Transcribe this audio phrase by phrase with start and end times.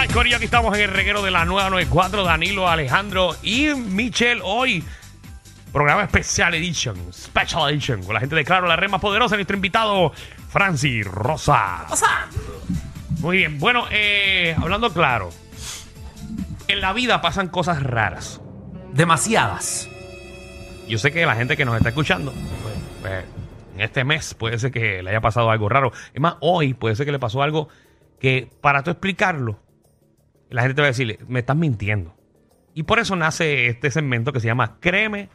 [0.00, 4.40] right, Corillo, aquí estamos en el reguero de la nueva 94, Danilo, Alejandro y Michelle.
[4.42, 4.84] Hoy,
[5.72, 9.56] programa especial edition, special edition, con la gente de Claro, la red más poderosa, nuestro
[9.56, 10.12] invitado,
[10.48, 11.86] Francis Rosa.
[13.18, 15.30] Muy bien, bueno, eh, hablando claro,
[16.68, 18.40] en la vida pasan cosas raras.
[18.92, 19.88] Demasiadas.
[20.88, 23.24] Yo sé que la gente que nos está escuchando, pues, pues,
[23.74, 25.92] en este mes puede ser que le haya pasado algo raro.
[26.14, 27.68] Es más, hoy puede ser que le pasó algo
[28.18, 29.58] que para tú explicarlo,
[30.50, 32.14] la gente te va a decir, me estás mintiendo.
[32.74, 35.28] Y por eso nace este segmento que se llama Créeme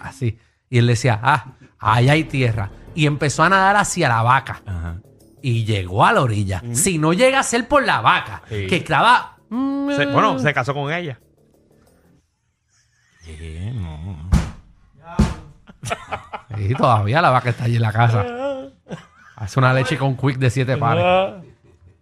[0.01, 0.39] Así.
[0.71, 1.47] Y él decía, ah,
[1.79, 2.71] allá hay tierra.
[2.95, 4.61] Y empezó a nadar hacia la vaca.
[4.67, 4.97] Ajá.
[5.43, 6.63] Y llegó a la orilla.
[6.73, 8.67] Si no llega a ser por la vaca, Sí.
[8.69, 9.36] que estaba.
[9.49, 11.19] Mm, Se- bueno, se casó con ella.
[13.27, 14.31] Eh, no.
[16.59, 18.25] Y todavía la vaca está allí en la casa.
[19.37, 21.05] Hace una leche con quick de siete pares.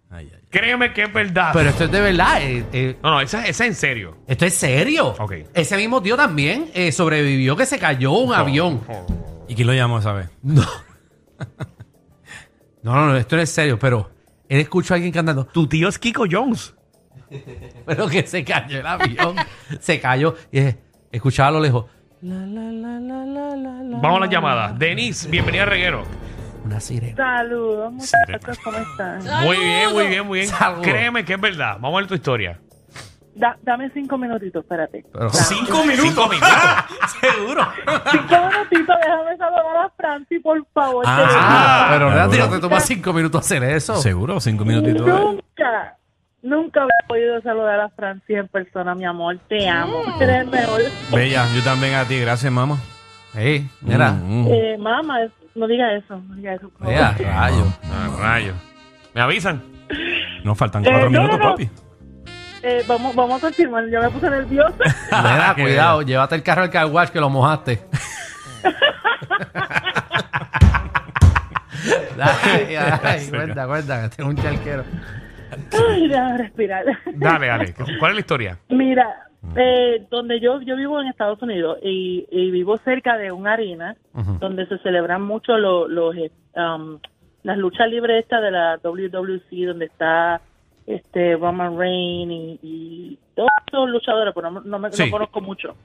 [0.09, 0.39] Ay, ay.
[0.49, 1.49] Créeme que es verdad.
[1.51, 2.41] Pero esto es de verdad.
[2.41, 4.17] eh, eh, no, no, esa, esa es en serio.
[4.27, 5.07] esto es serio.
[5.19, 5.33] Ok.
[5.53, 8.81] Ese mismo tío también eh, sobrevivió que se cayó un avión.
[9.49, 10.29] ¿Y quién lo llamó esa vez?
[10.41, 10.61] No.
[12.83, 14.09] no, no, no, esto no es serio, pero
[14.47, 16.74] él escuchó a alguien cantando, Tu tío es Kiko Jones.
[17.85, 19.35] pero que se cayó el avión.
[19.79, 20.77] se cayó y eh,
[21.11, 21.85] escuchaba a lo lejos.
[22.21, 24.67] La, la, la, la, la, la, la, Vamos a la la, llamada.
[24.69, 24.73] la.
[24.73, 26.03] Denise, bienvenida a Reguero.
[26.63, 27.15] Una sirena.
[27.15, 29.23] Saludos, muchachos, ¿cómo están?
[29.43, 30.49] Muy bien, muy bien, muy bien.
[30.51, 30.83] Saludos.
[30.83, 31.73] Créeme que es verdad.
[31.79, 32.59] Vamos a ver tu historia.
[33.35, 35.05] Da- dame cinco minutitos, espérate.
[35.11, 36.05] Pero- Cinco minutos.
[36.13, 36.49] Cinco minutos.
[37.21, 37.67] Seguro.
[38.09, 41.03] Cinco minutitos, déjame saludar a Franci, por favor.
[41.05, 42.09] Ah, Ah, pero.
[42.15, 43.95] Nati, no te toma cinco minutos hacer eso.
[43.97, 45.05] Seguro, cinco minutitos.
[45.05, 45.94] Nunca,
[46.45, 49.37] nunca había podido saludar a Franci en persona, mi amor.
[49.49, 50.03] Te amo.
[50.21, 50.81] Eres el mejor.
[51.11, 52.77] Bella, yo también a ti, gracias, mamá.
[53.35, 54.11] Ey, mira.
[54.11, 54.47] Mm, mm.
[54.53, 55.17] Eh, mamá,
[55.55, 56.69] no diga eso, no diga eso.
[56.69, 56.93] por favor.
[56.93, 57.65] Mira, rayo.
[57.85, 58.53] Ah, rayo.
[59.13, 59.61] ¿Me avisan?
[60.43, 61.51] Nos faltan Eh, cuatro no, minutos, no, no.
[61.51, 61.69] papi.
[62.63, 64.73] Eh, vamos, vamos a confirmar, ya me puse nerviosa.
[65.11, 67.81] Mira, Qué cuidado, llévate el carro al car wash que lo mojaste.
[72.17, 74.83] Dale, dale, cuenta, cuenta, que tengo un charquero.
[75.89, 76.85] Ay, déjame respirar.
[77.13, 77.73] Dale, dale.
[77.99, 78.59] ¿Cuál es la historia?
[78.69, 83.53] Mira, eh, donde yo yo vivo en Estados Unidos y, y vivo cerca de una
[83.53, 84.37] arena Ujú.
[84.39, 86.99] donde se celebran mucho los los eh, um,
[87.43, 90.41] las luchas libres estas de la WWC donde está
[90.87, 95.75] este Roman Reigns y, y todos esos luchadores, pero no, no me no conozco mucho.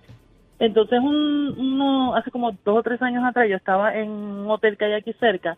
[0.59, 4.77] Entonces, un, uno, hace como dos o tres años atrás, yo estaba en un hotel
[4.77, 5.57] que hay aquí cerca,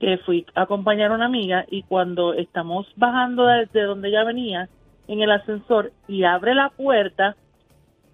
[0.00, 4.24] que fui a acompañar a una amiga y cuando estamos bajando de, de donde ella
[4.24, 4.68] venía,
[5.06, 7.36] en el ascensor, y abre la puerta,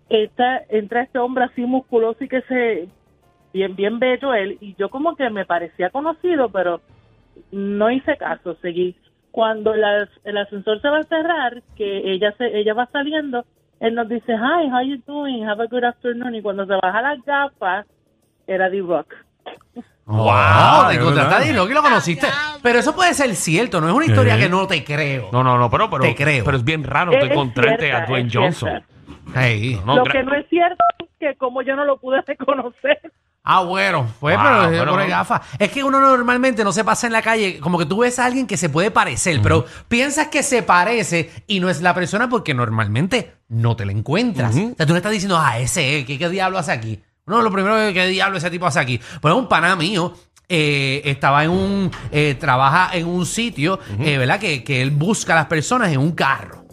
[0.08, 2.88] esta, entra este hombre así musculoso y que se,
[3.52, 6.80] bien, bien bello él, y yo como que me parecía conocido, pero
[7.52, 8.96] no hice caso, seguí.
[9.30, 13.44] Cuando la- el ascensor se va a cerrar, que ella se, ella va saliendo,
[13.78, 15.48] él nos dice, hi, how you doing?
[15.48, 16.34] Have a good afternoon.
[16.34, 17.86] Y cuando se baja las gafas,
[18.46, 19.14] era D-Rock.
[20.16, 21.64] Wow, te es encontraste a verdad.
[21.70, 22.26] Y lo conociste.
[22.62, 24.42] Pero eso puede ser cierto, no es una historia Sí.
[24.42, 25.28] que no te creo.
[25.32, 26.44] No, no, no, pero, pero, Te creo.
[26.44, 28.68] pero es bien raro Es- tú es encontrarte cierta, a Dwayne es Johnson.
[28.68, 28.86] cierta.
[29.40, 29.80] Hey.
[29.86, 33.00] No, Lo gra- que no es cierto es que como yo no lo pude reconocer.
[33.42, 35.08] Ah, bueno, pues, Wow, pero bueno, por bueno.
[35.08, 35.40] gafas.
[35.58, 38.26] Es que uno normalmente no se pasa en la calle, como que tú ves a
[38.26, 42.28] alguien que se puede parecer, pero piensas que se parece y no es la persona
[42.28, 44.54] porque normalmente no te la encuentras.
[44.54, 44.72] Ujú.
[44.72, 47.00] O sea, tú le estás diciendo, ah, ese, es, ¿qué, qué diablo hace aquí?
[47.30, 49.00] No, lo primero que, ¿qué diablo ese tipo hace aquí?
[49.20, 50.12] Pues un pana mío.
[50.52, 54.40] eh, estaba en un, eh, trabaja en un sitio, eh, ¿verdad?
[54.40, 56.64] Que, que él busca a las personas en un carro.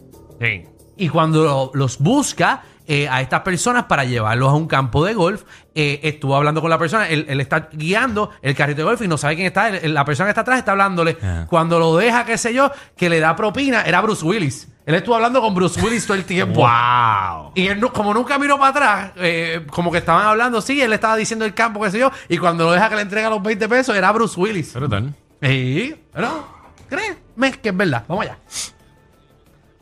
[0.41, 0.63] Sí.
[0.97, 5.13] Y cuando lo- los busca eh, a estas personas para llevarlos a un campo de
[5.13, 5.43] golf,
[5.75, 9.07] eh, estuvo hablando con la persona, él, él está guiando el carrito de golf y
[9.07, 11.17] no sabe quién está, él- la persona que está atrás está hablándole.
[11.21, 11.45] Ah.
[11.49, 14.69] Cuando lo deja, qué sé yo, que le da propina, era Bruce Willis.
[14.85, 16.61] Él estuvo hablando con Bruce Willis todo el tiempo.
[16.61, 17.51] ¡Wow!
[17.55, 20.89] Y él, no- como nunca miró para atrás, eh, como que estaban hablando, sí, él
[20.89, 23.29] le estaba diciendo el campo, qué sé yo, y cuando lo deja que le entrega
[23.29, 24.71] los 20 pesos, era Bruce Willis.
[24.73, 25.13] Pero tal.
[25.41, 26.47] Sí, pero,
[26.87, 28.05] créeme que es verdad.
[28.07, 28.37] Vamos allá.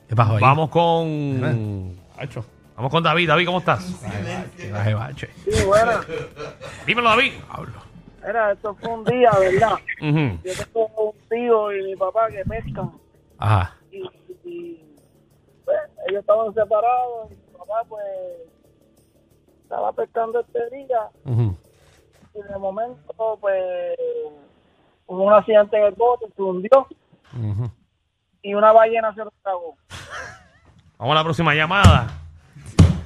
[0.10, 0.42] ¿Qué pasó ahí?
[0.42, 1.96] Vamos con.
[2.18, 2.46] Hacho.
[2.76, 3.28] Vamos con David.
[3.30, 3.86] David, ¿cómo estás?
[4.58, 5.30] Qué baje bache.
[5.50, 5.92] Sí, bueno,
[6.86, 7.34] Dímelo, David.
[8.28, 9.78] era, esto fue un día, ¿verdad?
[10.44, 12.92] Yo tengo un tío y mi papá que pescan
[13.38, 13.76] Ajá.
[13.92, 14.04] y,
[14.44, 14.96] y,
[15.64, 15.78] pues,
[16.10, 18.04] ellos estaban separados y mi papá pues
[19.64, 21.58] estaba pescando este día Ujú.
[22.36, 23.98] y de momento pues
[25.08, 26.88] hubo un accidente en el bote, se hundió
[28.42, 29.76] y una ballena se lo tragó.
[30.98, 32.08] Vamos a la próxima llamada.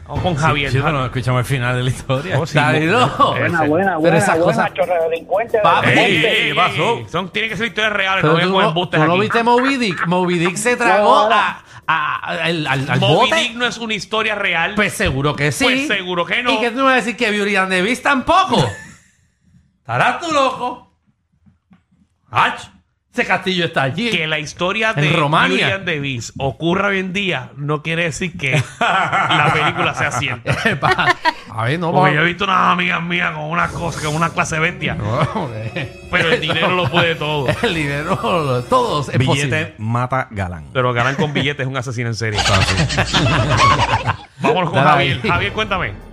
[0.09, 0.71] Vamos con Javier.
[0.71, 2.39] Sí, pero no escuchamos el final de la historia.
[2.39, 2.87] Oh, sí, ese.
[2.87, 5.59] Buena, buena, Pero buena, esas buena, cosas- chorre delincuente.
[5.61, 5.89] Papi.
[5.89, 6.99] Ey, ¿Qué pasó?
[7.09, 8.21] Son, tienen que ser historias reales.
[8.23, 10.07] Pero no tú no, tú no viste Moby Dick.
[10.07, 13.35] Moby Dick se tragó a, a- al, al, al Moby bote.
[13.35, 14.73] Dick no es una historia real.
[14.75, 15.63] Pues seguro que sí.
[15.63, 16.53] Pues seguro que no.
[16.53, 18.57] ¿Y que tú me vas a decir que Beauty and the Beast tampoco?
[19.79, 20.91] ¿Estarás tú loco?
[22.31, 22.59] ¡Ach!
[23.19, 24.09] Ese castillo está allí.
[24.11, 25.75] que la historia En de Romania.
[25.75, 30.79] And the Beast ocurra hoy en día no quiere decir que la película sea cierta.
[30.79, 31.15] Pa-
[31.51, 34.29] a ver, no Porque yo he visto unas amigas mías con una cosa, con una
[34.29, 34.95] clase bestia.
[34.95, 35.49] No,
[36.11, 37.47] Pero el dinero lo puede todo.
[37.61, 38.15] El dinero,
[38.69, 39.73] todos es Billete posible.
[39.79, 40.65] mata galán.
[40.73, 42.39] Pero ganar con billetes es un asesino en serie.
[44.39, 45.19] Vámonos con Dale Javier.
[45.23, 45.29] ahí.
[45.29, 46.08] Javier, cuéntame.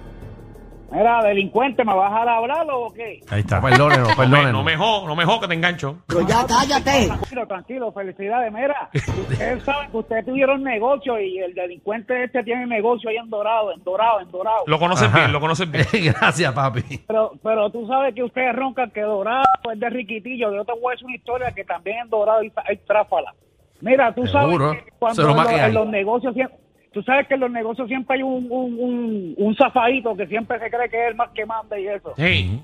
[0.97, 3.21] Mira, delincuente, ¿me vas a dejar hablar o qué?
[3.29, 3.61] Ahí está.
[3.61, 4.53] Perdónenos, perdónenos.
[4.53, 5.99] no me jo, no me jo, que te engancho.
[6.07, 8.51] Tranquilo, tranquilo, felicidades.
[8.53, 13.29] Mira, ustedes saben que ustedes tuvieron negocio y el delincuente este tiene negocio ahí en
[13.29, 14.65] Dorado, en Dorado, en Dorado.
[14.67, 15.19] Lo conoces Ajá.
[15.19, 15.85] bien, lo conoces bien.
[16.19, 16.83] Gracias, papi.
[17.07, 20.53] Pero, pero tú sabes que ustedes roncan que Dorado es de Riquitillo.
[20.55, 23.35] Yo te voy a decir una historia que también en Dorado hay, hay tráfala.
[23.83, 24.69] Mira, tú Seguro.
[24.71, 25.69] sabes que cuando en, los- que hay.
[25.69, 26.57] en los negocios siempre...
[26.97, 30.59] Tú sabes que en los negocios siempre hay un, un, un, un zafadito que siempre
[30.59, 32.15] se cree que es el más que manda y eso.
[32.17, 32.59] Sí.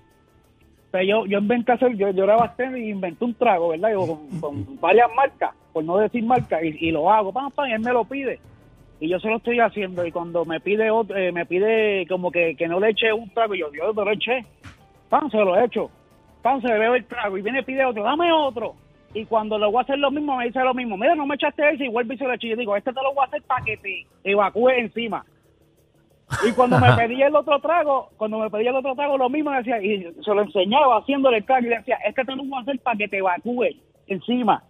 [0.90, 3.90] Pero yo, yo inventé hacer, yo, yo era bastante y inventé un trago, ¿verdad?
[3.92, 7.68] Yo con, con varias marcas, por no decir marcas, y, y lo hago, pam, pam,
[7.68, 8.40] y él me lo pide.
[9.00, 12.30] Y yo se lo estoy haciendo, y cuando me pide otro, eh, me pide como
[12.30, 14.46] que, que no le eche un trago, y yo, yo te lo eché,
[15.10, 15.90] pam, se lo echo,
[16.40, 18.76] pam, se le veo el trago, y viene y pide otro, dame otro.
[19.14, 21.34] Y cuando le voy a hacer lo mismo, me dice lo mismo, mira, no me
[21.34, 22.48] echaste ese, y vuelve y se lo eché.
[22.48, 25.24] Yo digo, este te lo voy a hacer para que te evacúe encima.
[26.46, 29.50] Y cuando me pedía el otro trago, cuando me pedía el otro trago, lo mismo
[29.50, 32.58] decía, y se lo enseñaba haciéndole el trago y le decía, este te lo voy
[32.58, 33.68] a hacer para que te evacúe
[34.06, 34.62] encima.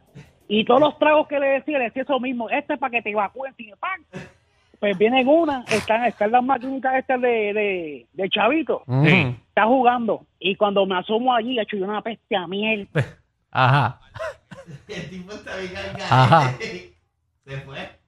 [0.49, 3.03] Y todos los tragos que le decía, le decía eso mismo, este es para que
[3.03, 3.77] te evacúe encima.
[3.77, 4.05] ¡Pam!
[4.81, 10.27] Pues vienen una, están, están las maquinitas estas de, de, de chavito, está jugando.
[10.41, 12.88] Y cuando me asomo allí, hecho yo una peste a miel.
[13.52, 14.00] Ajá.
[16.10, 16.54] Ajá.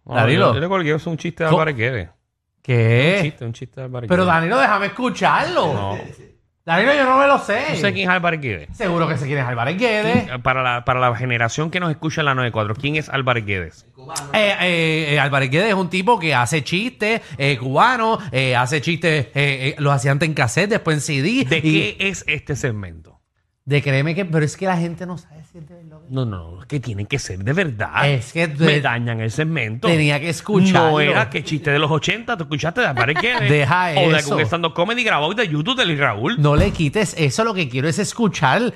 [0.04, 0.48] No, Danilo.
[0.48, 2.08] Yo, yo le colgué eso un chiste de Co- Álvarez Guedes.
[2.08, 2.14] Un
[2.62, 3.18] ¿Qué?
[3.22, 4.34] chiste, un chiste de Álvarez Pero Guedes.
[4.34, 5.72] Danilo, déjame escucharlo.
[5.74, 5.98] No.
[6.66, 7.62] Danilo, yo no me lo sé.
[7.70, 8.74] No sé quién es Álvarez Guedes.
[8.76, 10.28] Seguro que se quiere Álvarez Guedes.
[10.28, 13.44] Eh, Para la, para la generación que nos escucha en la 94, ¿quién es Álvarez
[13.44, 13.86] Guedes?
[14.32, 18.80] Eh, eh, eh, Álvarez Guedes es un tipo que hace chistes eh, cubano, eh, hace
[18.80, 21.44] chistes, eh, eh, los hacía antes en cassette, después en CD.
[21.44, 23.13] ¿De y- qué es este segmento?
[23.66, 25.96] De créeme que, pero es que la gente no sabe si es de verdad.
[26.10, 28.06] No, no, no, es que tienen que ser de verdad.
[28.10, 29.88] Es que me de- dañan el segmento.
[29.88, 30.90] Tenía que escucharlo.
[30.90, 33.40] No era que chiste de los 80, tú escuchaste de Álvarez Guedes.
[33.50, 34.34] Deja O de eso.
[34.34, 36.36] algún stand-up comedy grabado de YouTube de Luis Raúl.
[36.38, 38.74] No le quites eso, lo que quiero es escuchar.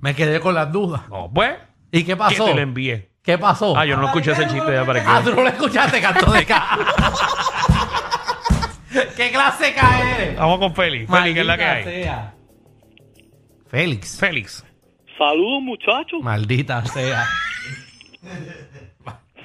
[0.00, 1.02] Me quedé con las dudas.
[1.10, 1.54] No, pues.
[1.90, 2.44] ¿Y qué Que pasó?
[2.44, 3.10] te lo envié.
[3.22, 3.76] ¿Qué pasó?
[3.76, 6.44] Ah, yo no escuché ese chiste de Álvarez Ah, tú no lo escuchaste, canto de
[6.46, 6.78] ca.
[9.16, 11.10] ¿Qué clase cae Vamos con Félix.
[11.10, 11.84] Félix, ¿qué es la que hay?
[11.84, 12.34] sea.
[13.68, 14.18] Félix.
[14.18, 14.64] Félix.
[15.18, 16.22] Saludos, muchachos.
[16.22, 17.24] Maldita sea.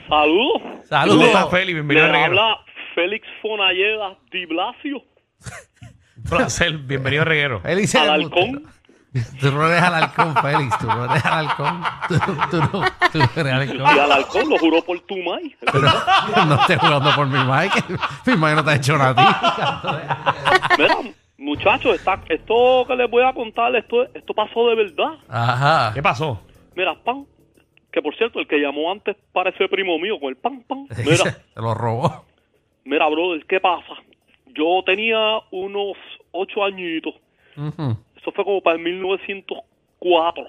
[0.08, 0.62] Saludos.
[0.62, 1.25] ¿Cómo Saludos.
[1.28, 1.74] estás, Félix?
[1.75, 2.42] Bienvenido a Me Reguero.
[2.42, 2.58] habla
[2.96, 5.01] Félix Fonalleda Di Blasio.
[6.30, 6.78] Placer.
[6.80, 7.62] Bienvenido a Reguero.
[7.62, 8.63] Félix Al es halcón.
[9.42, 10.78] Tú no eres al halcón, Félix.
[10.78, 11.84] Tú no eres al halcón.
[12.08, 12.70] Tú, tú no,
[13.12, 15.54] tú no eres al Y al halcón lo juro por tu mai.
[16.48, 17.84] No estés jugando por mi Mike.
[18.25, 20.82] Mi Mike no te ha hecho nada a ti.
[20.82, 20.96] Mira,
[21.55, 25.13] muchachos, está- esto que les voy a contar, esto, esto pasó de verdad.
[25.27, 25.91] Ajá.
[25.93, 26.41] ¿Qué pasó?
[26.75, 27.25] Mira, pan.
[27.91, 30.88] Que por cierto, el que llamó antes parece primo mío con el pan, pan.
[31.05, 32.25] Mira, Te lo robó.
[32.86, 33.93] mira, brother, ¿qué pasa?
[34.48, 35.98] Yo tenía unos
[36.31, 37.13] ocho añitos.
[37.55, 40.46] Eso fue como para el 1904.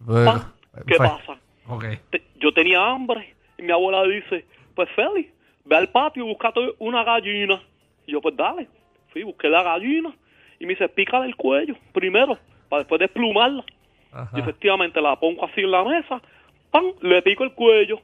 [0.00, 0.52] Bueno, Pan,
[0.86, 1.38] ¿Qué fue- pasa?
[1.68, 1.84] Ok.
[2.10, 5.32] te- yo tenía hambre y mi abuela dice, pues Félix,
[5.64, 7.62] ve al patio y búscate una gallina.
[8.06, 8.68] Y yo, pues dale.
[9.12, 10.12] Fui, busqué la gallina
[10.64, 13.64] y me dice, pícale el cuello primero, para después desplumarla.
[14.34, 16.20] Y efectivamente la pongo así en la mesa,
[16.70, 16.84] ¡pam!
[17.02, 18.00] Le pico el cuello.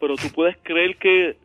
[0.00, 1.36] Pero tú puedes creer que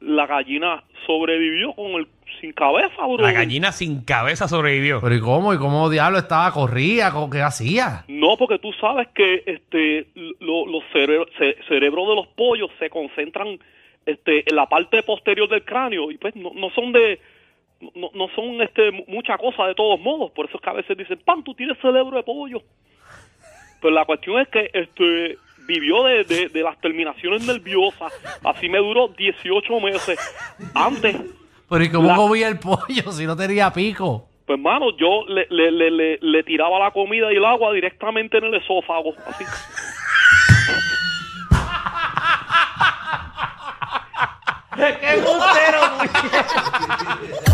[0.00, 2.06] la gallina sobrevivió con el
[2.40, 3.18] sin cabeza, bro.
[3.18, 5.00] La gallina sin cabeza sobrevivió.
[5.00, 5.54] Pero ¿y cómo?
[5.54, 6.50] ¿Y cómo diablo estaba?
[6.52, 7.10] ¿Corría?
[7.10, 8.04] ¿Cómo- ¿Qué hacía?
[8.08, 10.06] No, porque tú sabes que este
[10.40, 13.58] lo- los cere- ce- cerebros de los pollos se concentran
[14.06, 17.18] este en la parte posterior del cráneo y pues no, no son de
[17.94, 20.74] no, no son este mu- mucha cosa de todos modos, por eso es que a
[20.74, 22.62] veces dicen, "Pan, tú tienes cerebro de pollo."
[23.80, 28.12] Pero la cuestión es que este vivió de, de, de las terminaciones nerviosas,
[28.44, 30.18] así me duró 18 meses.
[30.74, 31.16] Antes
[31.70, 34.26] Pero ¿y cómo La- comía el pollo si no tenía pico?
[34.46, 38.36] Pues hermano, yo le, le, le, le, le tiraba la comida y el agua directamente
[38.38, 39.44] en el esófago, así.